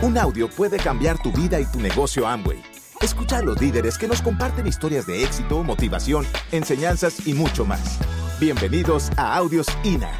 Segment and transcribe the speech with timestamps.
[0.00, 2.62] Un audio puede cambiar tu vida y tu negocio Amway.
[3.00, 7.98] Escucha a los líderes que nos comparten historias de éxito, motivación, enseñanzas y mucho más.
[8.38, 10.12] Bienvenidos a Audios INA.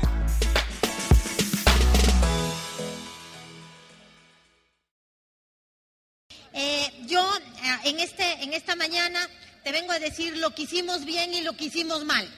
[6.52, 9.20] Eh, yo eh, en, este, en esta mañana
[9.62, 12.28] te vengo a decir lo que hicimos bien y lo que hicimos mal.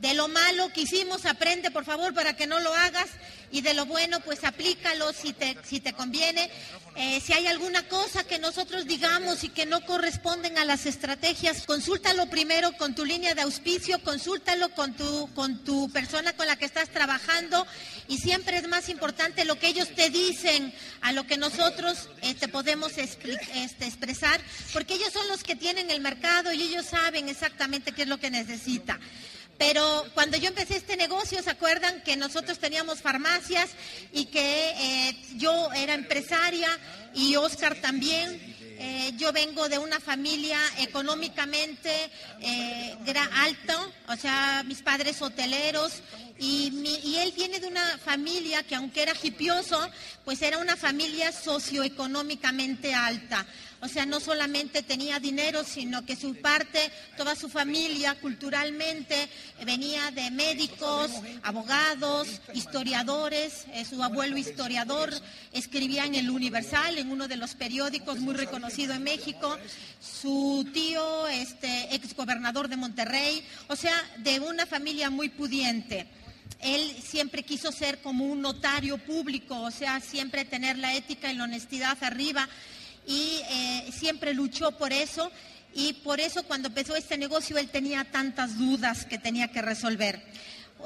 [0.00, 3.08] De lo malo que hicimos, aprende por favor para que no lo hagas
[3.52, 6.50] y de lo bueno, pues aplícalo si te, si te conviene.
[6.96, 11.66] Eh, si hay alguna cosa que nosotros digamos y que no corresponden a las estrategias,
[11.66, 16.56] consúltalo primero con tu línea de auspicio, consúltalo con tu, con tu persona con la
[16.56, 17.66] que estás trabajando
[18.08, 20.72] y siempre es más importante lo que ellos te dicen
[21.02, 24.40] a lo que nosotros te este, podemos este, expresar,
[24.72, 28.18] porque ellos son los que tienen el mercado y ellos saben exactamente qué es lo
[28.18, 28.98] que necesita.
[29.60, 33.68] Pero cuando yo empecé este negocio, ¿se acuerdan que nosotros teníamos farmacias
[34.10, 36.70] y que eh, yo era empresaria
[37.12, 38.40] y Oscar también?
[38.78, 41.90] Eh, yo vengo de una familia económicamente
[42.40, 42.96] eh,
[43.34, 43.76] alta,
[44.08, 45.92] o sea, mis padres hoteleros,
[46.40, 49.78] y, él viene de una familia que aunque era hipioso,
[50.24, 53.46] pues era una familia socioeconómicamente alta.
[53.82, 59.28] O sea, no solamente tenía dinero, sino que su parte, toda su familia culturalmente
[59.64, 61.10] venía de médicos,
[61.42, 63.64] abogados, historiadores.
[63.72, 65.12] Eh, su abuelo historiador
[65.52, 69.58] escribía en el Universal, en uno de los periódicos muy reconocido en México.
[70.00, 73.42] Su tío, este, ex gobernador de Monterrey.
[73.68, 76.06] O sea, de una familia muy pudiente
[76.60, 81.36] él siempre quiso ser como un notario público, o sea, siempre tener la ética y
[81.36, 82.48] la honestidad arriba
[83.06, 85.30] y eh, siempre luchó por eso
[85.74, 90.22] y por eso cuando empezó este negocio él tenía tantas dudas que tenía que resolver.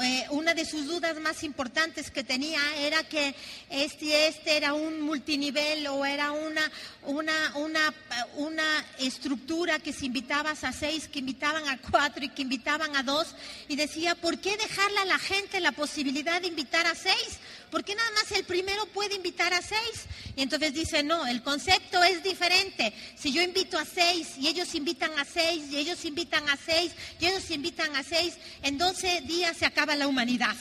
[0.02, 3.34] Eh, una de sus dudas más importantes que tenía era que
[3.70, 6.70] este, este era un multinivel o era una,
[7.02, 7.94] una, una,
[8.34, 13.02] una estructura que si invitabas a seis, que invitaban a cuatro y que invitaban a
[13.04, 13.34] dos.
[13.68, 17.38] Y decía, ¿por qué dejarle a la gente la posibilidad de invitar a seis?
[17.74, 20.04] ¿Por qué nada más el primero puede invitar a seis?
[20.36, 22.92] Y entonces dice, no, el concepto es diferente.
[23.18, 26.92] Si yo invito a seis y ellos invitan a seis y ellos invitan a seis
[27.18, 30.54] y ellos invitan a seis, en 12 días se acaba la humanidad.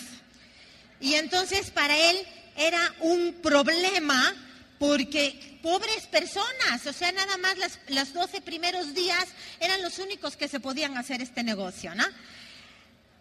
[1.00, 2.18] Y entonces para él
[2.58, 4.34] era un problema
[4.80, 9.28] porque pobres personas, o sea, nada más las, los 12 primeros días
[9.60, 12.06] eran los únicos que se podían hacer este negocio, ¿no?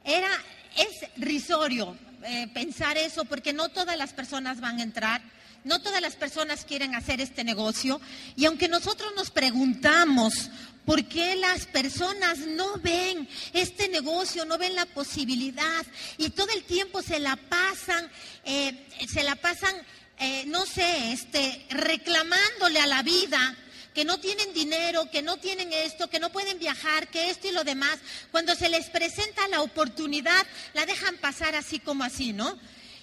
[0.03, 0.31] Era,
[0.79, 1.95] es risorio
[2.25, 5.23] eh, pensar eso porque no todas las personas van a entrar,
[5.65, 8.01] no todas las personas quieren hacer este negocio
[8.37, 10.51] y aunque nosotros nos preguntamos
[10.85, 15.87] ¿Por qué las personas no ven este negocio, no ven la posibilidad
[16.19, 18.11] y todo el tiempo se la pasan,
[18.45, 19.75] eh, se la pasan,
[20.19, 23.57] eh, no sé, este, reclamándole a la vida?
[23.95, 27.53] Que no tienen dinero, que no tienen esto, que no pueden viajar, que esto y
[27.53, 27.99] lo demás,
[28.31, 32.59] cuando se les presenta la oportunidad, la dejan pasar así como así, ¿no?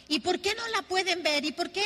[0.08, 1.46] ¿Y por qué no la pueden ver?
[1.46, 1.84] ¿Y por qué,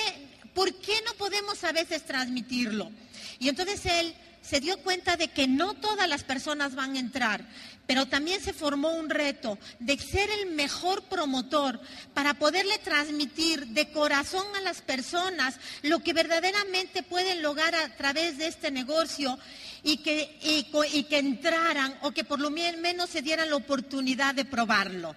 [0.53, 2.91] por qué no podemos a veces transmitirlo?
[3.39, 7.45] Y entonces él se dio cuenta de que no todas las personas van a entrar,
[7.85, 11.79] pero también se formó un reto de ser el mejor promotor
[12.13, 18.37] para poderle transmitir de corazón a las personas lo que verdaderamente pueden lograr a través
[18.37, 19.37] de este negocio
[19.83, 24.45] y que, y, que entraran o que por lo menos se dieran la oportunidad de
[24.45, 25.15] probarlo.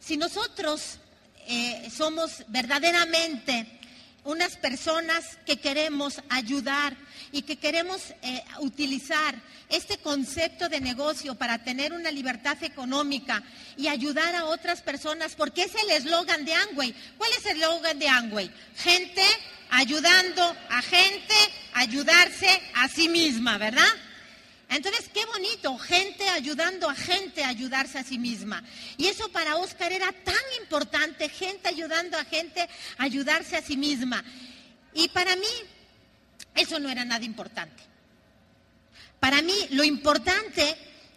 [0.00, 0.98] Si nosotros
[1.46, 3.78] eh, somos verdaderamente
[4.24, 6.96] unas personas que queremos ayudar
[7.32, 9.34] y que queremos eh, utilizar
[9.68, 13.42] este concepto de negocio para tener una libertad económica
[13.76, 16.94] y ayudar a otras personas, porque es el eslogan de Angway.
[17.16, 18.50] ¿Cuál es el eslogan de Angway?
[18.76, 19.22] Gente
[19.70, 21.34] ayudando a gente,
[21.74, 23.86] ayudarse a sí misma, ¿verdad?
[24.70, 28.62] Entonces, qué bonito, gente ayudando a gente a ayudarse a sí misma.
[28.96, 32.62] Y eso para Oscar era tan importante, gente ayudando a gente
[32.96, 34.22] a ayudarse a sí misma.
[34.94, 35.46] Y para mí,
[36.54, 37.82] eso no era nada importante.
[39.18, 40.76] Para mí, lo importante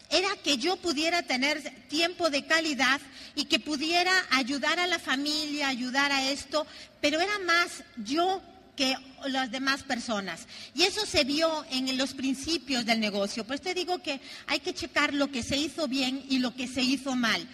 [0.09, 2.99] era que yo pudiera tener tiempo de calidad
[3.35, 6.65] y que pudiera ayudar a la familia, ayudar a esto,
[7.01, 8.41] pero era más yo
[8.75, 8.95] que
[9.27, 10.47] las demás personas.
[10.73, 13.45] Y eso se vio en los principios del negocio.
[13.45, 16.67] Pues te digo que hay que checar lo que se hizo bien y lo que
[16.67, 17.47] se hizo mal.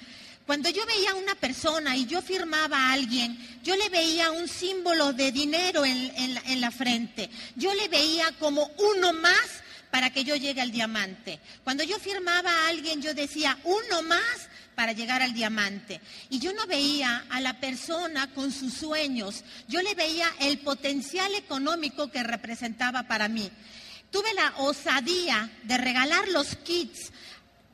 [0.45, 4.47] Cuando yo veía a una persona y yo firmaba a alguien, yo le veía un
[4.47, 7.29] símbolo de dinero en, en la frente.
[7.55, 9.61] Yo le veía como uno más
[9.91, 11.39] para que yo llegue al diamante.
[11.63, 14.49] Cuando yo firmaba a alguien, yo decía, uno más
[14.79, 15.99] para llegar al diamante.
[16.29, 21.35] Y yo no veía a la persona con sus sueños, yo le veía el potencial
[21.35, 23.51] económico que representaba para mí.
[24.09, 27.11] Tuve la osadía de regalar los kits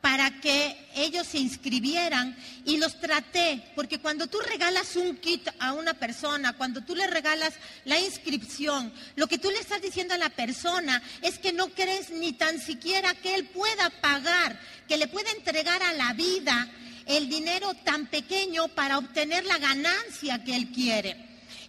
[0.01, 2.35] para que ellos se inscribieran
[2.65, 7.05] y los traté, porque cuando tú regalas un kit a una persona, cuando tú le
[7.05, 7.53] regalas
[7.83, 12.09] la inscripción, lo que tú le estás diciendo a la persona es que no crees
[12.09, 16.67] ni tan siquiera que él pueda pagar, que le pueda entregar a la vida
[17.05, 21.25] el dinero tan pequeño para obtener la ganancia que él quiere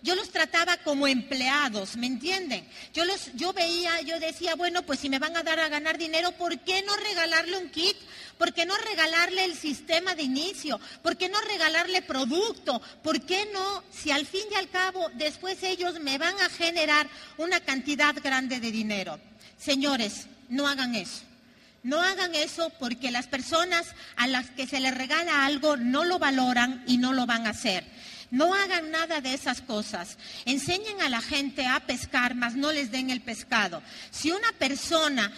[0.06, 2.64] yo los trataba como empleados, ¿me entienden?
[2.94, 5.98] Yo, los, yo veía, yo decía, bueno, pues si me van a dar a ganar
[5.98, 7.96] dinero, ¿por qué no regalarle un kit?
[8.38, 10.78] ¿Por qué no regalarle el sistema de inicio?
[11.02, 12.80] ¿Por qué no regalarle producto?
[13.02, 17.08] ¿Por qué no, si al fin y al cabo después ellos me van a generar
[17.36, 19.18] una cantidad grande de dinero?
[19.58, 21.22] Señores, no hagan eso.
[21.86, 23.86] No hagan eso porque las personas
[24.16, 27.50] a las que se les regala algo no lo valoran y no lo van a
[27.50, 27.84] hacer.
[28.32, 30.18] No hagan nada de esas cosas.
[30.46, 33.84] Enseñen a la gente a pescar, mas no les den el pescado.
[34.10, 35.32] Si una persona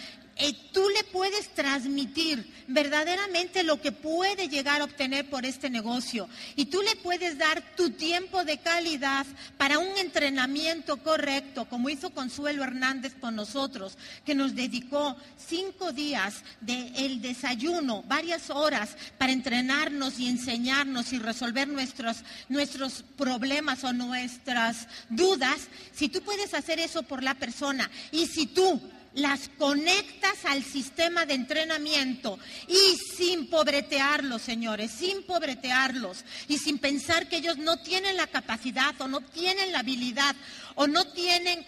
[0.71, 6.29] tú le puedes transmitir verdaderamente lo que puede llegar a obtener por este negocio.
[6.55, 9.25] Y tú le puedes dar tu tiempo de calidad
[9.57, 16.43] para un entrenamiento correcto, como hizo Consuelo Hernández con nosotros, que nos dedicó cinco días
[16.61, 24.87] del desayuno, varias horas, para entrenarnos y enseñarnos y resolver nuestros, nuestros problemas o nuestras
[25.09, 25.67] dudas.
[25.93, 28.81] Si tú puedes hacer eso por la persona y si tú
[29.13, 37.27] las conectas al sistema de entrenamiento y sin pobretearlos, señores, sin pobretearlos y sin pensar
[37.27, 40.35] que ellos no tienen la capacidad o no tienen la habilidad
[40.75, 41.65] o no tienen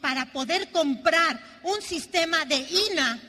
[0.00, 2.56] para poder comprar un sistema de
[2.90, 3.20] INA,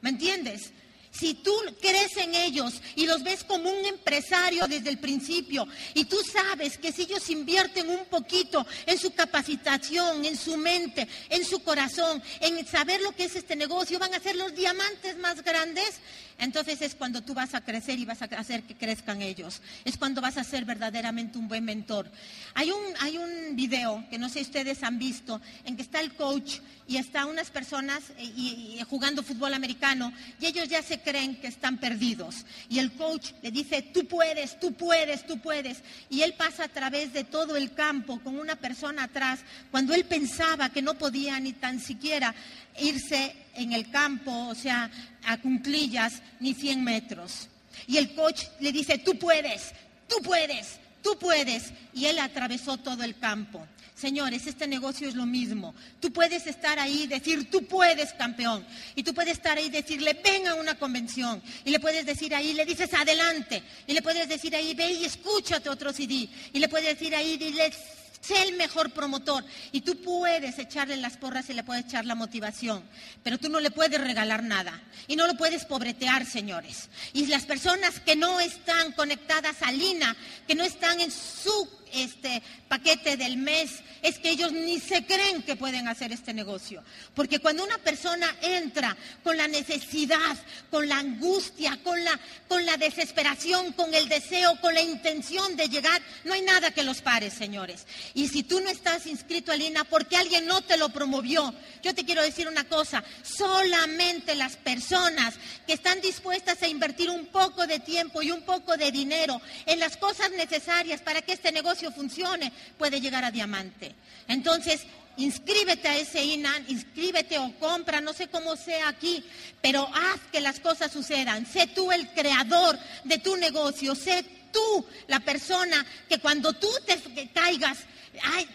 [0.00, 0.72] ¿me entiendes?
[1.10, 6.04] Si tú crees en ellos y los ves como un empresario desde el principio y
[6.04, 11.44] tú sabes que si ellos invierten un poquito en su capacitación, en su mente, en
[11.44, 15.42] su corazón, en saber lo que es este negocio, van a ser los diamantes más
[15.42, 16.00] grandes,
[16.38, 19.60] entonces es cuando tú vas a crecer y vas a hacer que crezcan ellos.
[19.84, 22.08] Es cuando vas a ser verdaderamente un buen mentor.
[22.54, 26.00] Hay un, hay un video que no sé si ustedes han visto en que está
[26.00, 31.36] el coach y está unas personas eh, jugando fútbol americano y ellos ya se creen
[31.40, 32.44] que están perdidos.
[32.68, 35.82] Y el coach le dice, tú puedes, tú puedes, tú puedes.
[36.10, 39.40] Y él pasa a través de todo el campo con una persona atrás
[39.70, 42.34] cuando él pensaba que no podía ni tan siquiera
[42.80, 44.90] irse en el campo, o sea,
[45.24, 47.48] a cunclillas, ni 100 metros.
[47.86, 49.72] Y el coach le dice, tú puedes,
[50.08, 51.72] tú puedes, tú puedes.
[51.94, 53.66] Y él atravesó todo el campo.
[53.98, 55.74] Señores, este negocio es lo mismo.
[55.98, 58.64] Tú puedes estar ahí y decir, tú puedes, campeón.
[58.94, 61.42] Y tú puedes estar ahí y decirle, ven a una convención.
[61.64, 63.60] Y le puedes decir ahí, le dices, adelante.
[63.88, 66.28] Y le puedes decir ahí, ve y escúchate otro CD.
[66.52, 67.72] Y le puedes decir ahí, dile,
[68.20, 72.14] sé el mejor promotor y tú puedes echarle las porras y le puedes echar la
[72.14, 72.82] motivación,
[73.22, 76.88] pero tú no le puedes regalar nada y no lo puedes pobretear, señores.
[77.12, 80.16] Y las personas que no están conectadas a Lina,
[80.46, 85.42] que no están en su este paquete del mes, es que ellos ni se creen
[85.42, 86.82] que pueden hacer este negocio.
[87.14, 90.36] Porque cuando una persona entra con la necesidad,
[90.70, 95.68] con la angustia, con la, con la desesperación, con el deseo, con la intención de
[95.68, 97.86] llegar, no hay nada que los pare, señores.
[98.14, 101.94] Y si tú no estás inscrito a Lina porque alguien no te lo promovió, yo
[101.94, 105.34] te quiero decir una cosa, solamente las personas
[105.66, 109.80] que están dispuestas a invertir un poco de tiempo y un poco de dinero en
[109.80, 113.94] las cosas necesarias para que este negocio funcione, puede llegar a diamante.
[114.26, 114.82] Entonces,
[115.16, 119.24] inscríbete a ese INAN, inscríbete o compra, no sé cómo sea aquí,
[119.60, 121.44] pero haz que las cosas sucedan.
[121.46, 127.28] Sé tú el creador de tu negocio, sé tú la persona que cuando tú te
[127.30, 127.78] caigas,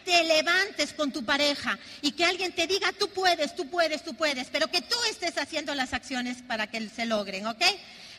[0.03, 4.13] te levantes con tu pareja y que alguien te diga, tú puedes, tú puedes, tú
[4.13, 7.63] puedes, pero que tú estés haciendo las acciones para que se logren, ¿ok?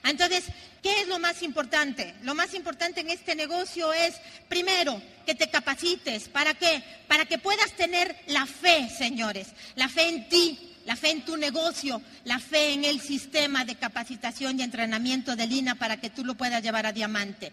[0.05, 0.45] Entonces,
[0.83, 2.15] ¿qué es lo más importante?
[2.23, 4.15] Lo más importante en este negocio es,
[4.49, 6.29] primero, que te capacites.
[6.29, 6.83] ¿Para qué?
[7.09, 11.37] Para que puedas tener la fe, señores, la fe en ti, la fe en tu
[11.39, 16.25] negocio, la fe en el sistema de capacitación y entrenamiento de Lina para que tú
[16.25, 17.51] lo puedas llevar a diamante.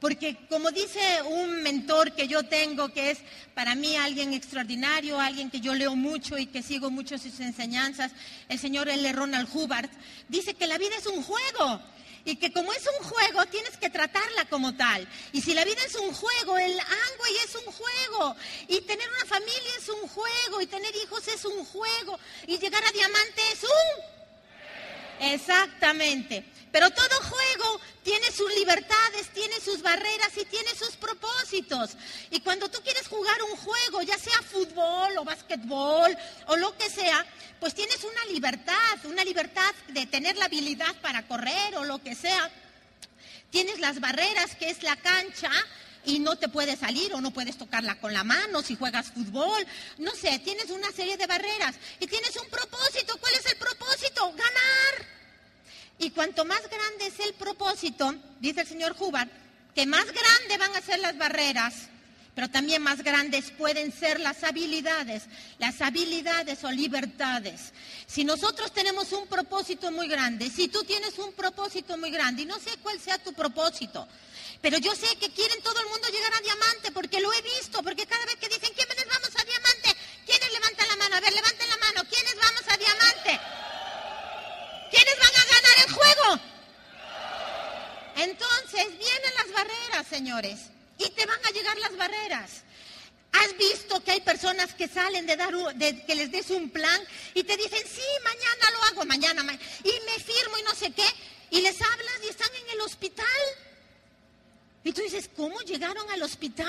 [0.00, 3.18] Porque como dice un mentor que yo tengo, que es
[3.54, 8.12] para mí alguien extraordinario, alguien que yo leo mucho y que sigo mucho sus enseñanzas,
[8.48, 9.12] el señor L.
[9.12, 9.90] Ronald Hubbard,
[10.28, 11.80] dice que la vida es un juego
[12.24, 15.06] y que como es un juego tienes que tratarla como tal.
[15.32, 18.36] Y si la vida es un juego, el Amway es un juego
[18.68, 22.82] y tener una familia es un juego y tener hijos es un juego y llegar
[22.84, 24.20] a diamante es un...
[25.32, 26.44] Exactamente.
[26.72, 31.90] Pero todo juego tiene sus libertades, tiene sus barreras y tiene sus propósitos.
[32.30, 36.88] Y cuando tú quieres jugar un juego, ya sea fútbol o básquetbol o lo que
[36.88, 37.26] sea,
[37.58, 42.14] pues tienes una libertad, una libertad de tener la habilidad para correr o lo que
[42.14, 42.50] sea.
[43.50, 45.50] Tienes las barreras, que es la cancha,
[46.04, 49.66] y no te puedes salir o no puedes tocarla con la mano si juegas fútbol.
[49.98, 53.16] No sé, tienes una serie de barreras y tienes un propósito.
[53.18, 54.32] ¿Cuál es el propósito?
[54.32, 55.19] Ganar.
[56.00, 59.28] Y cuanto más grande es el propósito, dice el señor Hubbard,
[59.74, 61.74] que más grande van a ser las barreras,
[62.34, 65.24] pero también más grandes pueden ser las habilidades,
[65.58, 67.74] las habilidades o libertades.
[68.06, 72.46] Si nosotros tenemos un propósito muy grande, si tú tienes un propósito muy grande, y
[72.46, 74.08] no sé cuál sea tu propósito,
[74.62, 77.82] pero yo sé que quieren todo el mundo llegar a diamante porque lo he visto,
[77.82, 79.96] porque cada vez que dicen, ¿quiénes vamos a diamante?
[80.24, 81.16] ¿Quiénes levantan la mano?
[81.16, 82.08] A ver, levanten la mano.
[82.08, 83.40] ¿Quiénes vamos a diamante?
[84.90, 85.49] ¿Quiénes van a
[85.90, 86.40] juego?
[88.16, 90.58] Entonces vienen las barreras, señores,
[90.98, 92.50] y te van a llegar las barreras.
[93.32, 95.54] ¿Has visto que hay personas que salen de dar
[96.06, 97.00] que les des un plan
[97.34, 99.42] y te dicen, sí, mañana lo hago, mañana,
[99.84, 101.06] y me firmo y no sé qué,
[101.50, 103.26] y les hablas y están en el hospital?
[104.82, 106.66] Y tú dices, ¿cómo llegaron al hospital?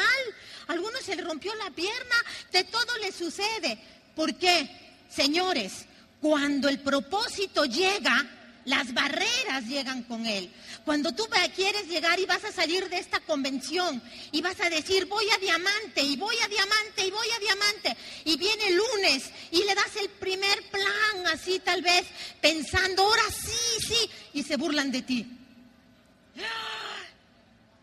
[0.68, 2.16] A algunos se le rompió la pierna,
[2.52, 3.78] de todo le sucede.
[4.16, 4.70] ¿Por qué?
[5.10, 5.86] Señores,
[6.20, 10.52] cuando el propósito llega, las barreras llegan con él.
[10.86, 14.02] Cuando tú quieres llegar y vas a salir de esta convención
[14.32, 17.98] y vas a decir, voy a diamante y voy a diamante y voy a diamante,
[18.26, 22.06] y viene el lunes y le das el primer plan así tal vez
[22.42, 25.38] pensando, ahora sí, sí, y se burlan de ti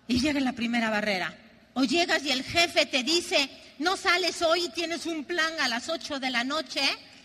[0.09, 1.37] y llega la primera barrera.
[1.75, 5.89] O llegas y el jefe te dice, no sales hoy tienes un plan a las
[5.89, 6.81] 8 de la noche,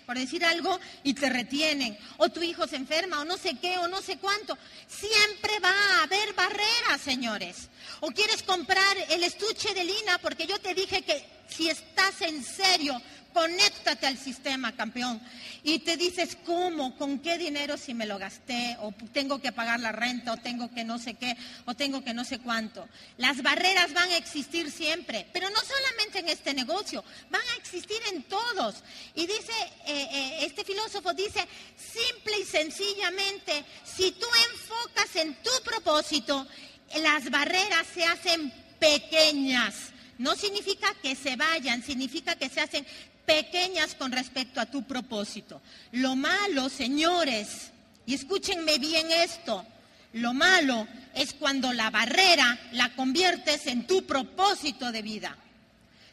[0.06, 1.98] por decir algo, y te retienen.
[2.18, 4.58] O tu hijo se enferma, o no sé qué, o no sé cuánto.
[4.88, 7.70] Siempre va a haber barreras, señores.
[8.02, 12.44] O quieres comprar el estuche de lina, porque yo te dije que si estás en
[12.44, 13.00] serio
[13.34, 15.22] conéctate al sistema, campeón.
[15.64, 16.98] Y te dices, ¿cómo?
[16.98, 18.78] ¿Con qué dinero si me lo gasté?
[18.82, 21.36] O tengo que pagar la renta, o tengo que no sé qué,
[21.66, 22.88] o tengo que no sé cuánto.
[23.18, 27.98] Las barreras van a existir siempre, pero no solamente en este negocio, van a existir
[28.12, 28.84] en todos.
[29.16, 29.54] Y dice,
[29.86, 31.48] eh, eh, este filósofo dice,
[31.78, 36.48] simple y sencillamente, si tú enfocas en tu propósito,
[37.02, 39.94] las barreras se hacen pequeñas.
[40.18, 42.86] No significa que se vayan, significa que se hacen
[43.26, 45.62] pequeñas con respecto a tu propósito.
[45.92, 47.72] Lo malo, señores,
[48.06, 49.66] y escúchenme bien esto,
[50.14, 55.38] lo malo es cuando la barrera la conviertes en tu propósito de vida.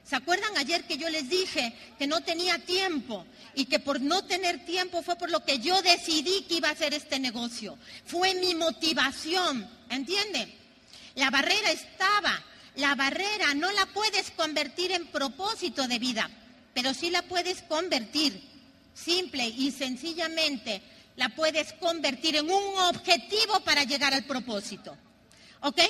[0.05, 4.25] ¿Se acuerdan ayer que yo les dije que no tenía tiempo y que por no
[4.25, 7.79] tener tiempo fue por lo que yo decidí que iba a hacer este negocio?
[8.07, 10.53] Fue mi motivación, ¿entienden?
[11.15, 12.43] La barrera estaba,
[12.77, 16.31] la barrera no la puedes convertir en propósito de vida
[16.75, 18.43] pero sí la puedes convertir,
[18.95, 20.83] simple y sencillamente,
[21.17, 24.97] la puedes convertir en un objetivo para llegar al propósito.
[25.61, 25.81] ¿Ok?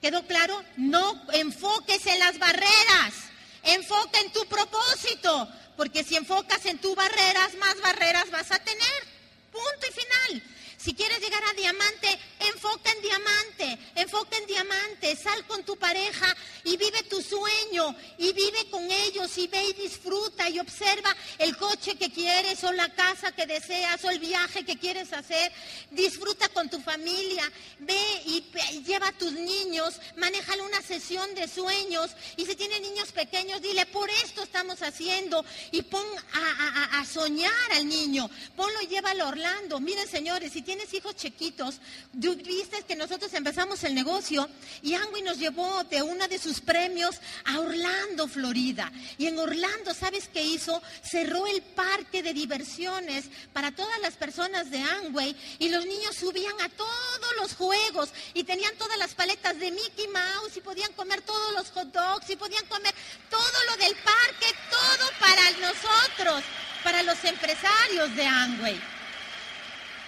[0.00, 0.62] ¿Quedó claro?
[0.76, 3.14] No enfoques en las barreras,
[3.62, 9.18] enfoca en tu propósito, porque si enfocas en tus barreras, más barreras vas a tener.
[9.50, 10.57] Punto y final.
[10.88, 16.34] Si quieres llegar a diamante, enfoca en diamante, enfoca en diamante, sal con tu pareja
[16.64, 21.58] y vive tu sueño y vive con ellos y ve y disfruta y observa el
[21.58, 25.52] coche que quieres o la casa que deseas o el viaje que quieres hacer.
[25.90, 28.44] Disfruta con tu familia, ve y,
[28.82, 33.84] lleva a tus niños, manejale una sesión de sueños y si tiene niños pequeños, dile,
[33.84, 39.80] por esto estamos haciendo y pon a, soñar al niño, ponlo y llévalo a Orlando.
[39.80, 41.80] Miren señores, si tienes hijos chiquitos,
[42.12, 44.48] viste que nosotros empezamos el negocio
[44.80, 47.16] y Angui nos llevó de una de sus premios
[47.46, 48.92] a Orlando, Florida.
[49.16, 50.80] Y en Orlando, ¿sabes qué hizo?
[51.02, 56.60] Cerró el parque de diversiones para todas las personas de Angway y los niños subían
[56.60, 61.22] a todos los juegos y tenían todas las paletas de Mickey Mouse y podían comer
[61.22, 62.94] todos los hot dogs y podían comer
[63.28, 66.44] todo lo del parque, todo para nosotros,
[66.84, 68.97] para los empresarios de Angway.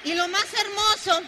[0.04, 1.20] Y lo más hermoso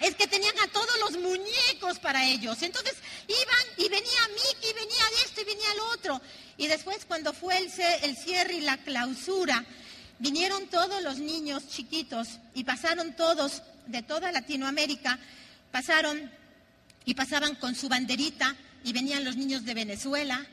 [0.00, 2.62] es que tenían a todos los muñecos para ellos.
[2.62, 2.94] Entonces
[3.26, 6.20] iban y venía Mickey, venía esto y venía lo otro.
[6.56, 7.70] Y después cuando fue el,
[8.02, 9.64] el cierre y la clausura,
[10.18, 15.18] vinieron todos los niños chiquitos y pasaron todos de toda Latinoamérica,
[15.70, 16.30] pasaron
[17.04, 20.46] y pasaban con su banderita y venían los niños de Venezuela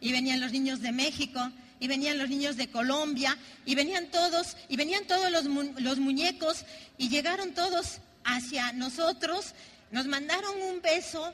[0.00, 1.40] y venían los niños de México
[1.80, 6.64] y venían los niños de Colombia, y venían todos, y venían todos los, muñecos,
[6.96, 9.54] y llegaron todos hacia nosotros,
[9.90, 11.32] nos mandaron un beso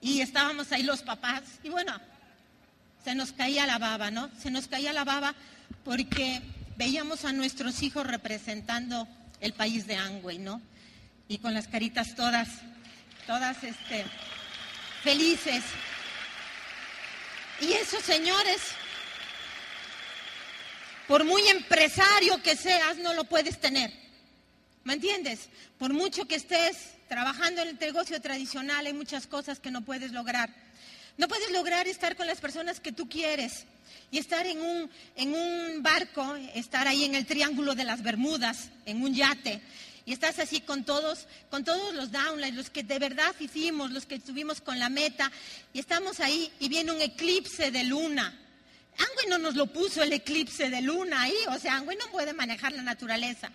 [0.00, 1.98] y estábamos ahí los papás y bueno,
[3.02, 4.30] se nos caía la baba, ¿no?
[4.40, 5.34] Se nos caía la baba
[5.84, 6.42] porque
[6.76, 9.08] veíamos a nuestros hijos representando
[9.40, 10.60] el país de Angüey, ¿no?
[11.28, 12.48] Y con las caritas todas,
[13.26, 14.04] todas este,
[15.02, 15.64] felices.
[17.60, 18.60] Y esos señores,
[21.08, 23.92] por muy empresario que seas, no lo puedes tener.
[24.84, 25.48] ¿Me entiendes?
[25.78, 26.76] Por mucho que estés
[27.08, 30.50] trabajando en el negocio tradicional, hay muchas cosas que no puedes lograr.
[31.16, 33.64] No puedes lograr estar con las personas que tú quieres
[34.10, 38.68] y estar en un, en un barco, estar ahí en el Triángulo de las Bermudas,
[38.84, 39.60] en un yate,
[40.04, 44.06] y estás así con todos, con todos los downlines, los que de verdad hicimos, los
[44.06, 45.32] que estuvimos con la meta,
[45.72, 48.38] y estamos ahí y viene un eclipse de luna.
[48.98, 52.32] Angüe no nos lo puso el eclipse de luna ahí, o sea, Angüe no puede
[52.32, 53.50] manejar la naturaleza,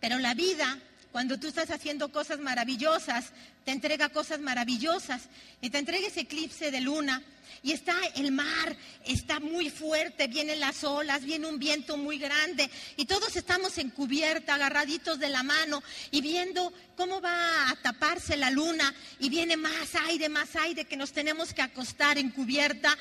[0.00, 0.78] pero la vida
[1.12, 3.32] cuando tú estás haciendo cosas maravillosas,
[3.66, 5.22] te entrega cosas maravillosas
[5.60, 7.20] y te entrega ese eclipse de luna
[7.64, 12.70] y está el mar, está muy fuerte, vienen las olas, viene un viento muy grande
[12.96, 15.82] y todos estamos en cubierta, agarraditos de la mano
[16.12, 20.96] y viendo cómo va a taparse la luna y viene más aire, más aire que
[20.96, 22.96] nos tenemos que acostar en cubierta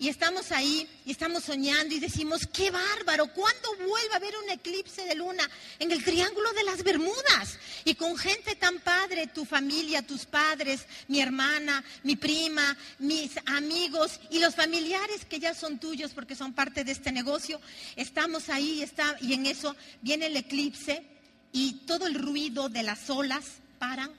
[0.00, 4.50] y estamos ahí y estamos soñando y decimos, qué bárbaro, ¿cuándo vuelve a haber un
[4.50, 5.48] eclipse de luna
[5.80, 7.58] en el Triángulo de las Bermudas?
[7.84, 14.18] Y con gente tan padre, tu familia, tus padres, mi hermana, mi prima, mis amigos
[14.30, 17.60] y los familiares que ya son tuyos porque son parte de este negocio,
[17.94, 21.04] estamos ahí está, y en eso viene el eclipse
[21.52, 23.44] y todo el ruido de las olas
[23.78, 24.10] paran.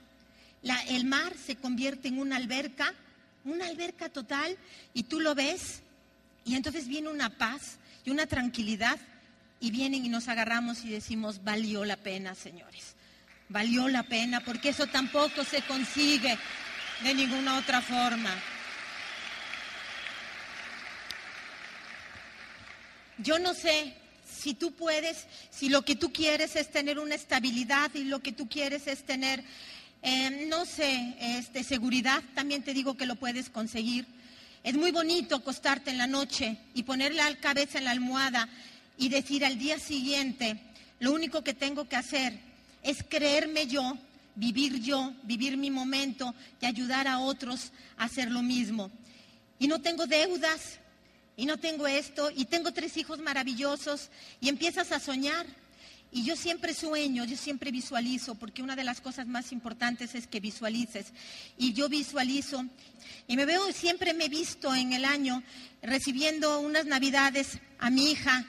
[0.87, 2.93] el mar se convierte en una alberca
[3.45, 4.57] una alberca total
[4.93, 5.81] y tú lo ves
[6.45, 8.99] y entonces viene una paz y una tranquilidad
[9.59, 12.95] y vienen y nos agarramos y decimos, valió la pena, señores,
[13.49, 16.37] valió la pena porque eso tampoco se consigue
[17.03, 18.33] de ninguna otra forma.
[23.17, 27.91] Yo no sé si tú puedes, si lo que tú quieres es tener una estabilidad
[27.93, 29.43] y lo que tú quieres es tener
[30.01, 34.05] eh, no sé, este, seguridad, también te digo que lo puedes conseguir.
[34.63, 38.47] Es muy bonito acostarte en la noche y poner la cabeza en la almohada
[38.97, 40.57] y decir al día siguiente,
[40.99, 42.48] lo único que tengo que hacer
[42.83, 43.97] es creerme yo,
[44.35, 48.91] vivir yo, vivir mi momento y ayudar a otros a hacer lo mismo.
[49.59, 50.79] Y no tengo deudas,
[51.35, 54.09] y no tengo esto, y tengo tres hijos maravillosos,
[54.41, 55.45] y empiezas a soñar.
[56.11, 60.25] Y yo siempre sueño, yo siempre visualizo, porque una de las cosas más importantes es
[60.25, 61.13] que visualices.
[61.57, 62.65] Y yo visualizo,
[63.27, 65.43] y me veo, siempre me he visto en el año
[65.81, 68.45] recibiendo unas navidades a mi hija,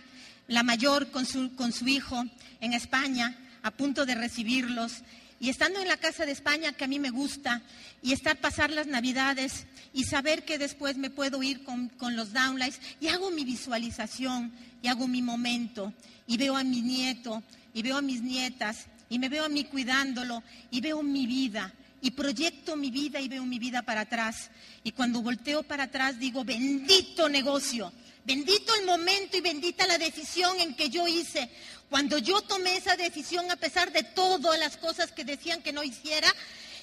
[0.49, 2.25] la mayor, con su, con su hijo
[2.61, 5.03] en España, a punto de recibirlos.
[5.39, 7.63] Y estando en la casa de España, que a mí me gusta,
[8.03, 12.33] y estar pasar las navidades y saber que después me puedo ir con, con los
[12.33, 15.93] downlights, y hago mi visualización, y hago mi momento
[16.27, 17.43] y veo a mi nieto
[17.75, 21.73] y veo a mis nietas y me veo a mí cuidándolo y veo mi vida
[22.03, 24.51] y proyecto mi vida y veo mi vida para atrás.
[24.83, 27.93] Y cuando volteo para atrás digo, bendito negocio,
[28.25, 31.51] bendito el momento y bendita la decisión en que yo hice.
[31.91, 35.83] Cuando yo tomé esa decisión a pesar de todas las cosas que decían que no
[35.83, 36.33] hiciera,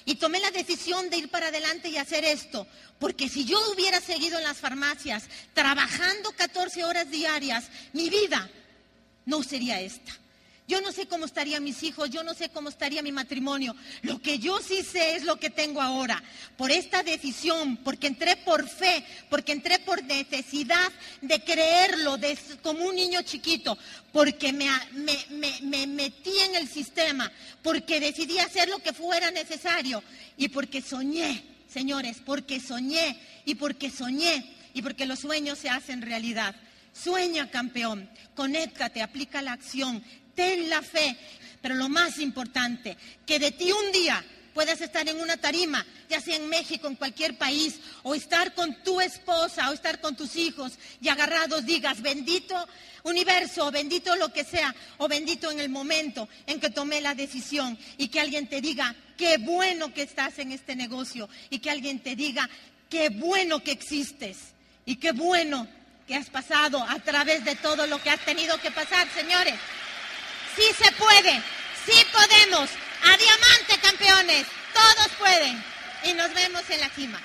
[0.04, 2.66] y tomé la decisión de ir para adelante y hacer esto.
[2.98, 8.48] Porque si yo hubiera seguido en las farmacias trabajando 14 horas diarias, mi vida
[9.26, 10.16] no sería esta.
[10.68, 13.74] Yo no sé cómo estarían mis hijos, yo no sé cómo estaría mi matrimonio.
[14.02, 16.22] Lo que yo sí sé es lo que tengo ahora.
[16.58, 22.18] Por esta decisión, porque entré por fe, porque entré por necesidad de creerlo
[22.60, 23.78] como un niño chiquito,
[24.12, 24.68] porque me,
[25.62, 30.02] me metí en el sistema, porque decidí hacer lo que fuera necesario
[30.36, 36.02] y porque soñé, señores, porque soñé y porque soñé y porque los sueños se hacen
[36.02, 36.54] realidad.
[36.92, 40.02] Sueña, campeón, conéctate, aplica la acción,
[40.38, 41.16] ten la fe.
[41.60, 42.96] Pero lo más importante,
[43.26, 44.24] que de ti un día
[44.54, 48.80] puedas estar en una tarima, ya sea en México, en cualquier país, o estar con
[48.84, 52.54] tu esposa, o estar con tus hijos, y agarrados digas, bendito
[53.02, 57.14] universo, o bendito lo que sea, o bendito en el momento en que tomé la
[57.14, 61.70] decisión, y que alguien te diga, qué bueno que estás en este negocio, y que
[61.70, 62.48] alguien te diga,
[62.88, 64.38] qué bueno que existes,
[64.86, 65.66] y qué bueno
[66.06, 69.54] que has pasado a través de todo lo que has tenido que pasar, señores.
[70.58, 71.40] Sí se puede,
[71.86, 72.68] sí podemos.
[73.04, 74.44] A diamante, campeones.
[74.74, 75.62] Todos pueden.
[76.02, 77.20] Y nos vemos en la cima.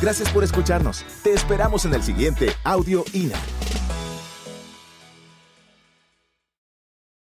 [0.00, 1.04] Gracias por escucharnos.
[1.22, 3.38] Te esperamos en el siguiente Audio INA.